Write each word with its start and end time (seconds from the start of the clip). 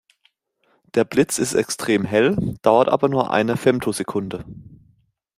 Der 0.95 1.03
Blitz 1.05 1.37
ist 1.37 1.53
extrem 1.53 2.05
hell, 2.05 2.55
dauert 2.63 2.89
aber 2.89 3.07
nur 3.07 3.29
eine 3.29 3.55
Femtosekunde. 3.55 4.43